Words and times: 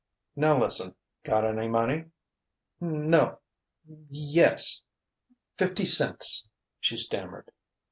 "Now, 0.35 0.57
lis'en: 0.57 0.95
got 1.23 1.45
any 1.45 1.67
money?" 1.67 2.05
"No 2.79 3.37
yes 3.85 4.81
fifty 5.59 5.85
cents," 5.85 6.47
she 6.79 6.97
stammered. 6.97 7.51